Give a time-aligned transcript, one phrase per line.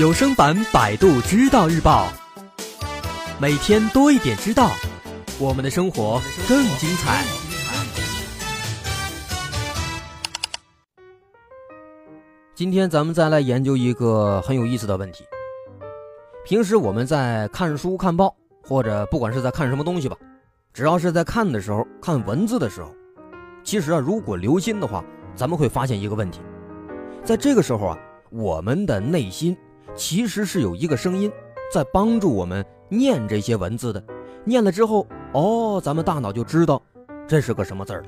[0.00, 2.08] 有声版《百度知道日报》，
[3.38, 4.70] 每天多一点知道，
[5.38, 6.18] 我们的生活
[6.48, 7.22] 更精彩。
[12.54, 15.22] 今天咱们再来研究一个很有意思的问题。
[16.46, 18.34] 平时我们在看书、看报，
[18.66, 20.16] 或者不管是在看什么东西吧，
[20.72, 22.90] 只要是在看的时候，看文字的时候，
[23.62, 25.04] 其实啊，如果留心的话，
[25.36, 26.40] 咱们会发现一个问题，
[27.22, 27.98] 在这个时候啊，
[28.30, 29.54] 我们的内心
[29.94, 31.30] 其实是有一个声音
[31.72, 34.02] 在帮助我们念这些文字的。
[34.44, 36.82] 念了之后，哦，咱们大脑就知道
[37.28, 38.06] 这是个什么字儿了。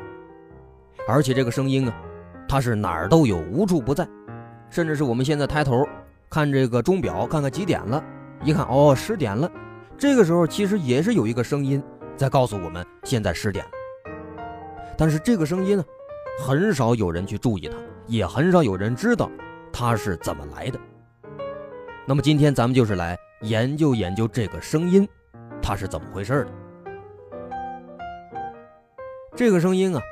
[1.06, 1.94] 而且这个声音啊，
[2.48, 4.08] 它是哪儿都有，无处不在，
[4.70, 5.86] 甚至是我们现在抬头
[6.30, 8.02] 看这个钟表，看看几点了。
[8.42, 9.50] 一看哦，十点了。
[9.98, 11.82] 这个时候其实也是有一个声音
[12.16, 13.70] 在告诉我们现在十点了。
[14.96, 15.84] 但是这个声音呢，
[16.40, 19.30] 很少有人去注意它，也很少有人知道
[19.72, 20.80] 它是怎么来的。
[22.04, 25.08] 那么今天咱们就是来研究研究这个声音，
[25.62, 26.52] 它是怎么回事的。
[29.36, 30.02] 这个声音啊，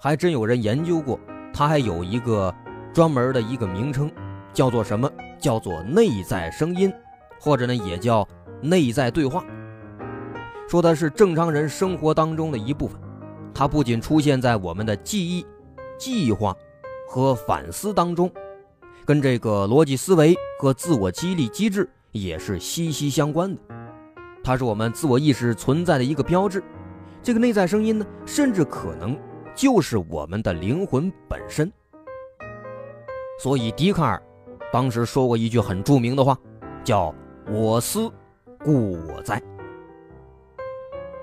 [0.00, 1.20] 还真有人研究过，
[1.52, 2.54] 它还有一个
[2.94, 4.10] 专门的一个名称，
[4.54, 5.10] 叫做什么？
[5.38, 6.92] 叫做内在声音。
[7.40, 8.26] 或者呢，也叫
[8.60, 9.44] 内在对话，
[10.68, 13.00] 说的是正常人生活当中的一部分。
[13.54, 15.46] 它不仅出现在我们的记忆、
[15.96, 16.56] 计划
[17.08, 18.28] 和反思当中，
[19.08, 23.60] 跟这个逻辑思维和自我激励机制也是息息相关的。
[24.44, 26.62] 它是我们自我意识存在的一个标志。
[27.22, 29.18] 这个内在声音呢，甚至可能
[29.54, 31.72] 就是我们的灵魂本身。
[33.42, 34.22] 所以，笛卡尔
[34.70, 36.36] 当时说过一句很著名的话，
[36.84, 37.14] 叫。
[37.50, 38.12] 我思，
[38.62, 39.42] 故我在。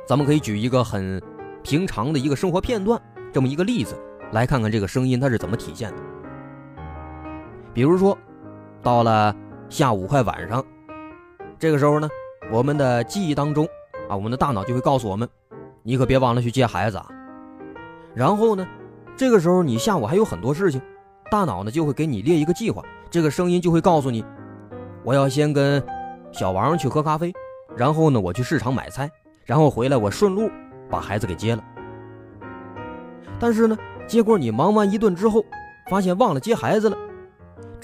[0.08, 1.22] 咱们可以举一个很
[1.61, 2.99] 平常的一个生活片段，
[3.31, 3.95] 这么一个例子，
[4.31, 6.02] 来看看这个声音它是怎么体现的。
[7.76, 8.18] 比如说，
[8.81, 9.36] 到了
[9.68, 10.64] 下午快晚上，
[11.59, 12.08] 这个时候呢，
[12.50, 13.67] 我们的记忆当中
[14.08, 15.27] 啊，我们的大脑就会告诉我们，
[15.83, 17.05] 你可别忘了去接孩子啊。
[18.14, 18.66] 然后呢，
[19.17, 20.82] 这个时候你下午还有很多事情，
[21.30, 24.23] 大脑呢就会给你列一个计划，这个声音就会告诉你，
[25.04, 25.83] 我要先跟。
[26.32, 27.33] 小王去喝咖啡，
[27.78, 29.10] 然后呢，我去市场买菜，
[29.45, 30.52] 然后回来，我顺路
[30.89, 31.64] 把孩子给接了。
[33.39, 35.45] 但是呢，结果你忙完一顿之后，
[35.89, 36.98] 发现忘了接孩子了。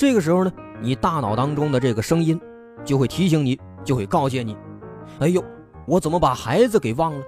[0.02, 0.52] 这个时候呢，
[0.82, 2.42] 你大脑当中的这个声音
[2.84, 4.58] 就会提醒你，就会告诫你
[5.22, 5.44] ：“哎呦，
[5.86, 7.24] 我怎么把孩子给忘了？”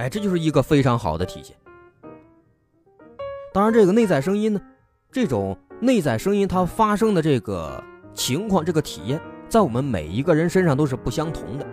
[0.00, 1.54] 哎，这就是一个非常好的体现。
[3.52, 4.60] 当然，这个内在声音呢，
[5.10, 7.84] 这种内在声音它发生的这个
[8.14, 9.20] 情况，这个体验。
[9.46, 11.66] 在我们每一个人身上都是不相同的。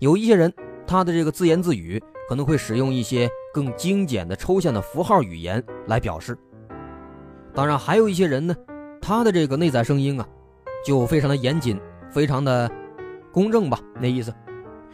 [0.00, 0.52] 有一些人，
[0.86, 1.98] 他的这个自言自语
[2.28, 6.36] 可能会使用一些更精简的抽象的符号语言来表示。
[7.56, 8.54] 当然，还有一些人呢，
[9.00, 10.28] 他的这个内在声音啊，
[10.84, 11.80] 就非常的严谨，
[12.10, 12.70] 非常的
[13.32, 14.30] 公正吧，那意思，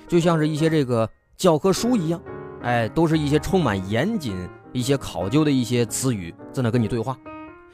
[0.07, 2.23] 就像是一些这个教科书一样，
[2.63, 7.19] 哎，都是一些充满严谨、一些考究的一些词语在那跟你对话，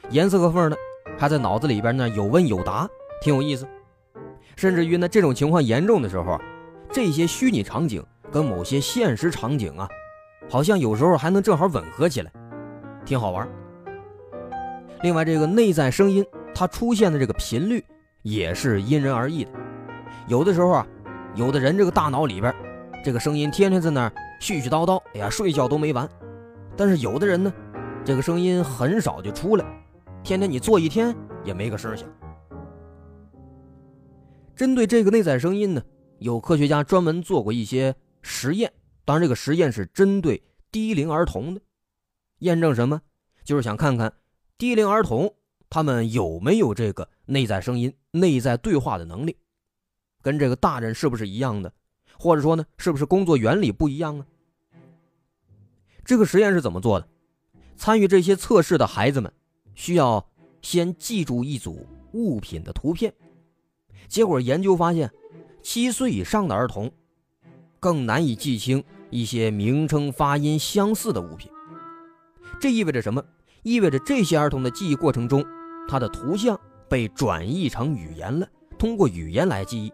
[0.09, 0.77] 严丝合缝的，
[1.19, 2.89] 还在脑子里边呢有问有答，
[3.21, 3.67] 挺有意思。
[4.55, 6.41] 甚至于呢，这种情况严重的时候啊，
[6.91, 9.87] 这些虚拟场景跟某些现实场景啊，
[10.49, 12.31] 好像有时候还能正好吻合起来，
[13.05, 13.47] 挺好玩。
[15.01, 17.83] 另外，这个内在声音它出现的这个频率
[18.21, 19.51] 也是因人而异的。
[20.27, 20.87] 有的时候啊，
[21.35, 22.53] 有的人这个大脑里边
[23.03, 24.09] 这个声音天天在那
[24.41, 26.07] 絮絮叨叨，哎呀，睡觉都没完。
[26.75, 27.53] 但是有的人呢，
[28.03, 29.65] 这个声音很少就出来，
[30.23, 32.07] 天天你坐一天也没个声响。
[34.55, 35.81] 针对这个内在声音呢，
[36.17, 38.71] 有科学家专门做过一些实验。
[39.05, 41.61] 当然，这个实验是针对低龄儿童的，
[42.39, 43.01] 验证什么？
[43.45, 44.11] 就是想看看
[44.59, 45.33] 低龄儿童
[45.69, 49.37] 他们有没有这个内在声音、内在对话的能力，
[50.21, 51.71] 跟这个大人是不是一样的，
[52.17, 54.25] 或者说呢，是不是工作原理不一样啊？
[56.03, 57.07] 这个实验是怎么做的？
[57.77, 59.31] 参与这些测试的孩子们
[59.75, 60.29] 需要
[60.61, 63.13] 先记住一组物品的图片。
[64.09, 65.09] 结果研究发现，
[65.63, 66.91] 七岁以上的儿童
[67.79, 71.49] 更难以记清一些名称发音相似的物品。
[72.59, 73.23] 这意味着什么？
[73.63, 75.43] 意味着这些儿童的记忆过程中，
[75.87, 78.47] 他的图像被转译成语言了，
[78.77, 79.91] 通过语言来记忆。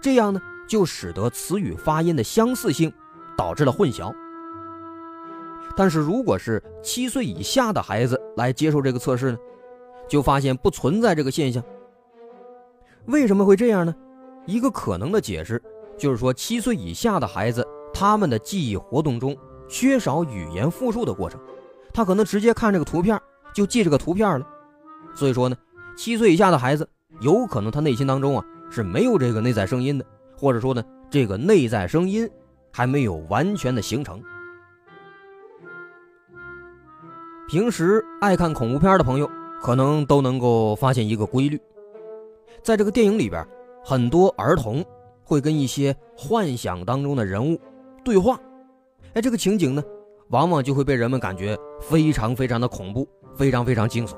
[0.00, 2.92] 这样呢，就使得词语发音的相似性
[3.36, 4.14] 导致了混淆。
[5.76, 9.38] 但是，如果是七岁以下的孩子来接受这个测试呢，
[10.08, 11.62] 就发现不存在这个现象。
[13.06, 13.94] 为什么会这样呢？
[14.46, 15.60] 一个可能的解释
[15.98, 19.36] 就是说，七岁以下的孩子，他们的记忆活动中
[19.68, 21.40] 缺少语言复述的过程，
[21.94, 23.18] 他可能直接看这个图片
[23.54, 24.46] 就记这个图片了。
[25.14, 25.56] 所以说呢，
[25.96, 26.86] 七岁以下的孩子
[27.20, 30.04] 有可能他内心当中啊是没有这个内在声音的，
[30.36, 32.28] 或者说呢，这个内在声音
[32.72, 34.20] 还没有完全的形成。
[37.46, 39.30] 平时爱看恐怖片的朋友，
[39.62, 41.60] 可能都能够发现一个规律，
[42.62, 43.46] 在这个电影里边，
[43.84, 44.84] 很多儿童
[45.22, 47.60] 会跟一些幻想当中的人物
[48.02, 48.40] 对话，
[49.12, 49.84] 哎，这个情景呢，
[50.30, 54.16] 往往就会被人们感觉非常非常的恐怖，非常非常惊悚。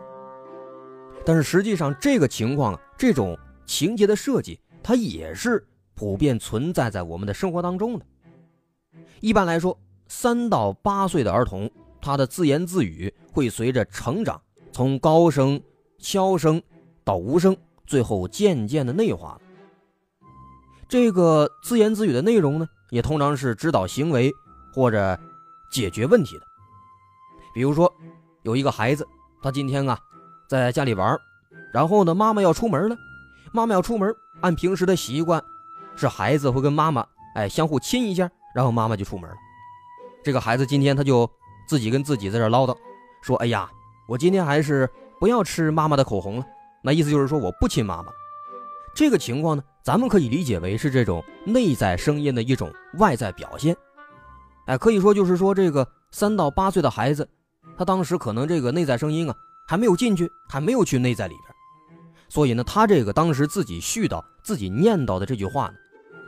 [1.24, 8.06] 但是实际上，这个情况啊，这种情节的设计，它也是普遍存在在我们的生活当中的。
[9.20, 9.76] 一般来说，
[10.06, 11.68] 三到八岁的儿童，
[12.00, 15.60] 他的自言自语会随着成长，从高声、
[15.98, 16.62] 悄声
[17.02, 17.56] 到无声，
[17.86, 19.40] 最后渐渐的内化。
[20.88, 24.30] 这个自言自语的内容呢，也通常是指导行为
[24.72, 25.18] 或者
[25.70, 26.46] 解决问题的。
[27.54, 27.92] 比如说，
[28.42, 29.06] 有一个孩子，
[29.42, 29.98] 他今天啊。
[30.48, 31.18] 在家里玩，
[31.72, 32.96] 然后呢，妈妈要出门了。
[33.50, 35.42] 妈妈要出门，按平时的习惯，
[35.96, 37.04] 是孩子会跟妈妈
[37.34, 39.36] 哎相互亲一下，然后妈妈就出门了。
[40.22, 41.28] 这个孩子今天他就
[41.66, 42.76] 自己跟自己在这唠叨，
[43.22, 43.68] 说：“哎呀，
[44.06, 46.46] 我今天还是不要吃妈妈的口红了。”
[46.80, 48.12] 那意思就是说我不亲妈妈。
[48.94, 53.76] 这个情况呢，咱们可以理解为是这种内在声音的一种外在表现。
[54.66, 57.28] 哎，可以说就是说这个三到八岁的孩子，
[57.76, 59.34] 他当时可能这个内在声音啊。
[59.68, 61.98] 还没有进去，还没有去内在里边，
[62.28, 65.74] 所以呢，他这个当时自己絮叨、自己念叨的这句话呢，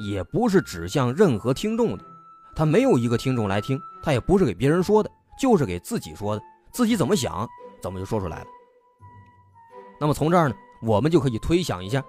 [0.00, 2.05] 也不是指向任何听众的，
[2.56, 6.43] 他没有一个听众来听，他也不是给别人说的，就是给自己说的，
[6.73, 7.49] 自己怎么想，
[7.81, 8.46] 怎么就说出来了。
[10.00, 12.05] 那么从这儿呢，我们就可以推想一下，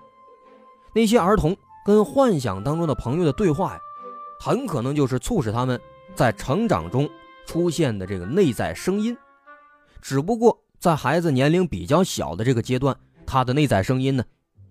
[0.95, 1.55] 那些儿童
[1.85, 3.79] 跟幻想当中的朋友的对话呀，
[4.39, 5.79] 很可能就是促使他们
[6.19, 7.09] 在成长中
[7.45, 9.15] 出现的这个内在声音，
[10.01, 10.61] 只不过。
[10.77, 12.93] 在孩子年龄比较小的这个阶段，
[13.25, 14.21] 他的内在声音呢，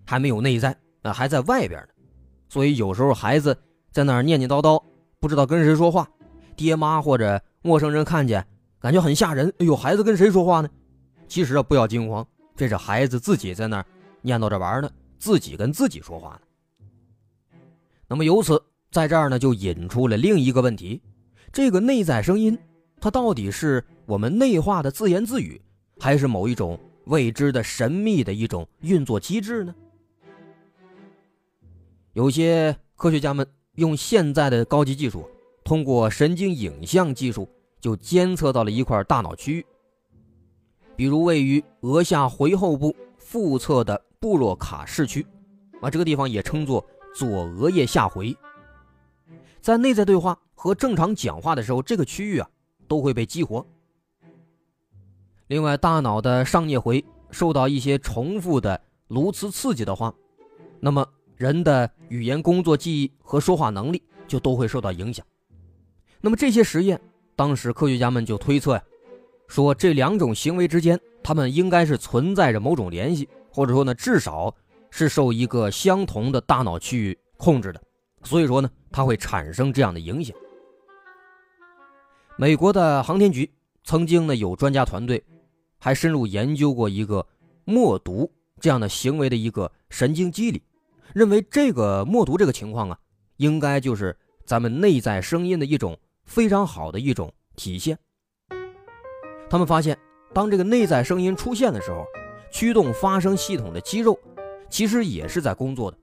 [0.05, 1.87] 还没有内在，那还在外边呢。
[2.49, 3.57] 所以有时候孩子
[3.91, 4.79] 在那儿念念叨叨，
[5.19, 6.07] 不知道跟谁说话，
[6.55, 8.45] 爹妈或者陌生人看见，
[8.79, 9.51] 感觉很吓人。
[9.57, 10.69] 哎呦，孩子跟谁说话呢？
[11.27, 12.23] 其实啊，不要惊慌，
[12.55, 13.85] 这是孩子自己在那儿
[14.21, 16.41] 念叨着玩呢，自己跟自己说话呢。
[18.07, 21.01] 那么由此，在这儿呢，就引出了另一个问题：
[21.51, 22.57] 这个内在声音，
[23.01, 25.59] 它到底是我们内化的自言自语？
[25.99, 29.75] 还是某一种未知的神秘的一种运作机制呢？
[32.13, 35.27] 有些科学家们用现在的高级技术，
[35.63, 37.47] 通过神经影像技术
[37.79, 39.65] 就监测到了一块大脑区域，
[40.95, 45.25] 比如位于额下回后部腹侧的布洛卡氏区，
[45.81, 46.85] 啊，这个地方也称作
[47.15, 48.35] 左额叶下回。
[49.61, 52.49] 在内在对话和正常讲话的时候，这个区域啊
[52.85, 53.65] 都会被激活。
[55.47, 57.01] 另外，大脑的上颞回
[57.31, 58.77] 受到一些重复的
[59.07, 60.13] 颅磁刺激的话，
[60.81, 61.07] 那么
[61.37, 65.25] 人的语言工作记忆和说话能力就都会受到影响。
[66.19, 66.99] 那么这些实验，
[67.37, 68.83] 当时科学家们就推测呀，
[69.47, 74.53] 说这两种行为之间，他们应该是存在着某种联系，或者说呢，至少
[74.89, 77.81] 是受一个相同的大脑区域控制的。
[78.23, 80.35] 所以说呢，它会产生这样的影响。
[82.39, 83.51] 美国的航天局
[83.83, 85.21] 曾经呢有专家团队。
[85.77, 87.25] 还深入研究过一个
[87.65, 88.31] 默读
[88.61, 90.61] 这样的行为的一个神经机理，
[91.13, 92.99] 认为这个默读这个情况啊，
[93.37, 97.97] 应该就是咱们内在声音的一种非常好的一种体现。
[99.49, 99.97] 他们发现，
[100.33, 102.05] 当这个内在声音出现的时候，
[102.51, 104.17] 驱动发声系统的肌肉
[104.69, 105.97] 其实也是在工作的。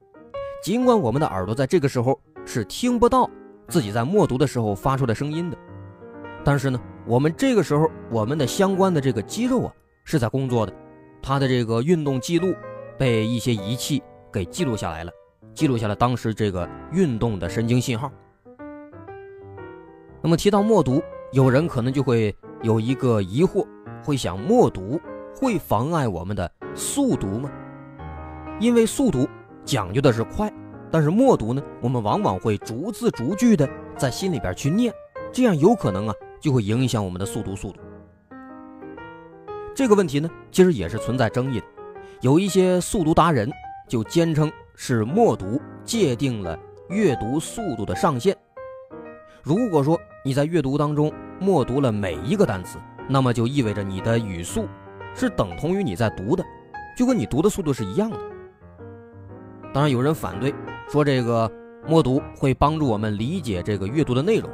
[0.62, 3.30] 尽管我们的耳朵在这个时候是听不到
[3.68, 5.58] 自己在默读的时候发出的声音的，
[6.46, 6.80] 但是呢。
[7.08, 9.72] 我们这个时候，我们的相关的这个肌肉啊
[10.02, 10.72] 是在工作的，
[11.22, 12.52] 它的这个运动记录
[12.98, 15.12] 被一些仪器给记录下来了，
[15.54, 18.10] 记录下了当时这个运动的神经信号。
[20.20, 21.00] 那么提到默读，
[21.30, 23.64] 有人可能就会有一个疑惑，
[24.02, 25.00] 会想默读
[25.32, 27.48] 会妨碍我们的速读吗？
[28.58, 29.28] 因为速读
[29.64, 30.52] 讲究的是快，
[30.90, 34.92] 但是默读呢，我们往往会逐字逐句的在心里边去念，
[35.30, 36.14] 这样有可能啊。
[36.46, 37.80] 就会影响我们的速读速度。
[39.74, 41.66] 这个问题呢，其实也是存在争议的。
[42.20, 43.50] 有一些速读达人
[43.88, 46.56] 就坚称是默读界定了
[46.88, 48.36] 阅读速度的上限。
[49.42, 54.68] 如果说你在阅读当中默读了每一个单词，那么就意味着你的语速
[55.16, 56.44] 是等同于你在读的，
[56.96, 58.16] 就跟你读的速度是一样的。
[59.74, 60.54] 当然，有人反对
[60.88, 61.50] 说这个
[61.88, 64.48] 默读会帮助我们理解这个阅读的内容。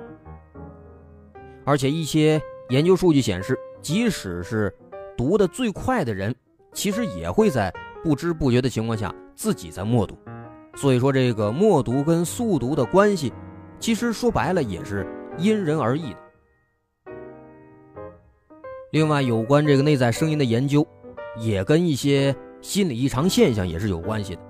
[1.64, 2.40] 而且一些
[2.70, 4.74] 研究数据显示，即使是
[5.16, 6.34] 读的最快的人，
[6.72, 10.16] 其实也会在不知不觉的情况下自己在默读。
[10.74, 13.32] 所以说，这个默读跟速读的关系，
[13.78, 16.18] 其实说白了也是因人而异的。
[18.90, 20.86] 另外，有关这个内在声音的研究，
[21.38, 24.42] 也跟一些心理异常现象也是有关系的。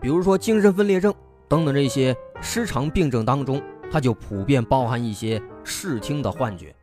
[0.00, 1.12] 比如说，精神分裂症
[1.48, 6.74] 等等这些失常病症当中，它就普遍包含一些视听的幻觉，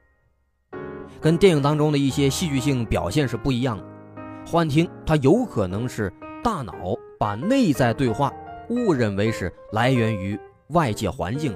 [1.20, 3.84] 跟电影当中的一些戏剧性表现是不一样的。
[4.46, 6.74] 幻听它有可能是大脑。
[7.18, 8.30] 把内在对话
[8.70, 10.38] 误认为是来源于
[10.72, 11.56] 外界环境。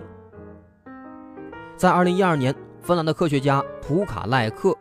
[1.76, 4.74] 在二零一二年，芬兰的科学家普卡赖克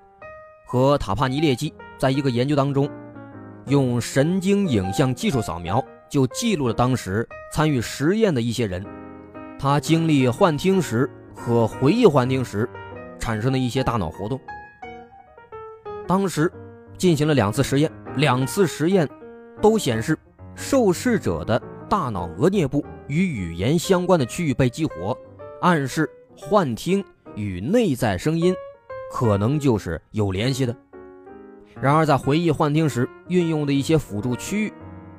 [0.65, 2.89] 和塔帕尼列基在一个研究当中，
[3.67, 8.87] 用神经影像技术扫描就记录了当时参与实验的一些人，
[9.59, 12.69] 他经历幻听时和回忆幻听时
[13.19, 14.39] 产生的一些大脑活动。
[16.07, 16.53] 当时
[16.97, 19.09] 进行了两次实验，两次实验
[19.63, 20.19] 都显示。
[20.61, 25.17] 受试者的大脑额颞部与语言相关的区域被激活，
[25.61, 27.05] 暗示幻听
[27.37, 28.53] 与内在声音
[29.13, 30.75] 可能就是有联系的。
[31.81, 34.73] 然而，在回忆幻听时运用的一些辅助区域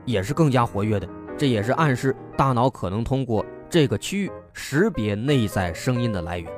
[0.04, 1.08] 也是更加活跃的，
[1.38, 6.52] 这也是暗示大脑可能通过这个区域识别内在声音的来源。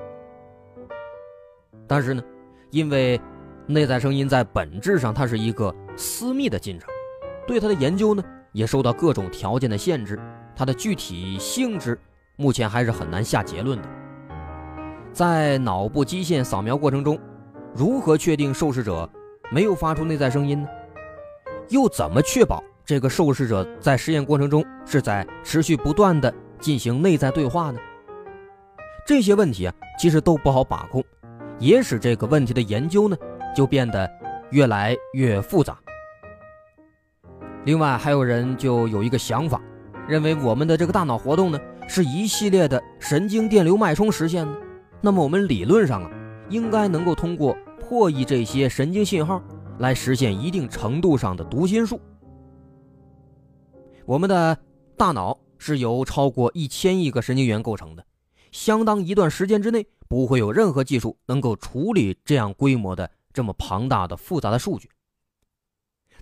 [1.88, 2.24] 但是呢，
[2.69, 3.19] 因为
[3.67, 6.89] 内在声音在本质上它是一个私密的进程，
[7.45, 8.24] 对它的研究呢。
[8.53, 10.19] 也受到各种条件的限制，
[10.53, 11.98] 它的具体性质
[12.36, 13.88] 目前还是很难下结论的。
[15.13, 17.17] 在脑部基线扫描过程中，
[17.74, 19.10] 如何确定受试者
[19.50, 20.67] 没有发出内在声音呢？
[21.69, 27.79] 又怎么确保这个受试者在实验过程中是在持续不断的进行内在对话呢？
[29.05, 31.03] 这些问题啊，其实都不好把控，
[31.59, 33.17] 也使这个问题的研究呢
[33.55, 34.09] 就变得
[34.51, 35.77] 越来越复杂。
[37.65, 39.59] 另外还有人就有一个想法，
[40.07, 44.53] 认为我们的这个大脑活动呢是一系列的神经电流脉冲实现的，
[45.01, 46.11] 那么我们理论上啊
[46.49, 49.41] 应该能够通过破译这些神经信号
[49.79, 51.99] 来实现一定程度上的读心术。
[54.05, 54.57] 我们的
[54.95, 58.03] 大脑是由超过一千亿个神经元构成的，
[58.51, 64.89] 相当一段时间之内不会有任何技术能够处理这样规模的这么庞大的复杂的数据。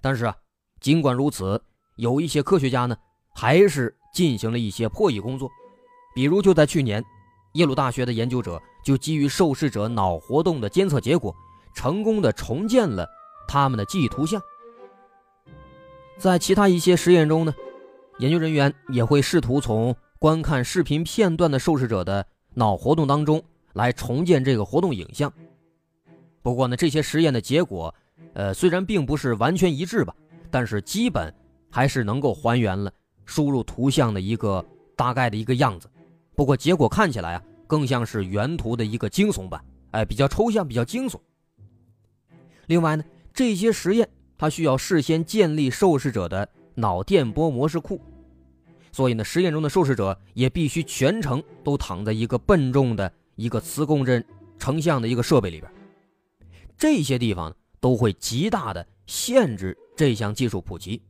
[0.01, 0.35] 但是啊。
[0.81, 1.61] 尽管如此，
[1.97, 2.95] 有一些科学家呢，
[3.35, 5.51] 还是进行了一些破译工作。
[6.15, 7.03] 比如，就在去年，
[7.55, 11.35] 耶鲁大学的研究者就基于受试者脑活动的监测结果，
[11.75, 13.05] 成功的重建了
[13.45, 14.41] 他们的记忆图像。
[16.17, 17.53] 在其他一些实验中呢，
[18.19, 25.33] 研究人员也会试图从观看视频片段的受试者的脑活动当中来重建这个活动影像。
[26.41, 27.93] 不过呢，这些实验的结果，
[28.33, 30.15] 呃，虽然并不是完全一致吧。
[30.51, 31.31] 但是基本
[31.69, 32.91] 还是能够还原了
[33.23, 35.87] 输入图像的一个大概的一个样子，
[36.35, 41.19] 不过结果看起来啊，更像是原图的一个惊悚版，哎，比较抽象，比较惊悚。
[42.65, 44.09] 另外呢，这些实验
[44.39, 48.01] 它需要事先建立受试者的脑电波模式库，
[48.91, 54.23] 所以呢，实验中的受试者也必须全程都躺在一个笨重的一个磁共振
[54.57, 55.71] 成像的一个设备里边，
[56.77, 59.77] 这些地方都会极大的限制。
[59.95, 61.01] 这项技术普及，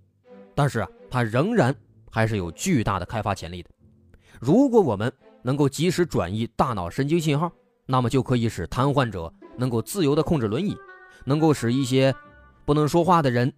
[0.56, 1.76] 但是啊，它仍然
[2.10, 3.70] 还是有巨大的开发潜力的。
[4.40, 7.52] 如果我们能够及时转移大脑神经信号，
[7.86, 10.76] 那么就可以使瘫痪者能够自由地控制轮椅，
[11.24, 12.12] 能够使一些
[12.66, 13.54] 不能说话的人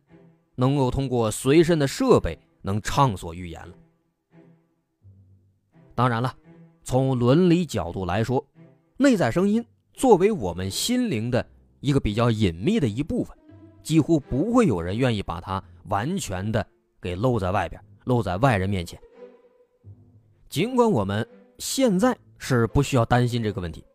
[0.55, 3.73] 能够通过随身的设备能畅所欲言了。
[6.01, 6.34] 当然了，
[6.84, 8.43] 从伦理角度来说，
[8.98, 11.46] 内在声音作为我们心灵的
[11.79, 13.38] 一个比较隐秘的一部分。
[13.84, 16.65] 几乎不会有人愿意把它完全的
[17.00, 19.00] 给露在外边，露在外人面前。
[20.50, 21.24] 尽管我们
[21.60, 23.86] 现在是不需要担心这个问题，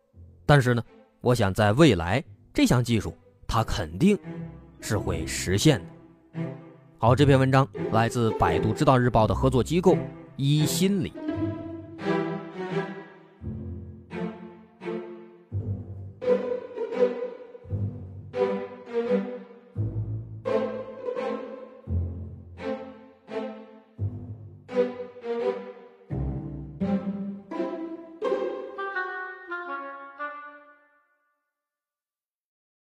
[0.45, 0.81] 但是呢，
[1.19, 2.23] 我想在未来
[2.53, 3.13] 这项技术
[3.45, 4.17] 它肯定
[4.79, 6.41] 是会实现的。
[6.99, 9.97] 好，这篇文章来自百度知道日报的合作机构
[10.37, 11.11] 一心理。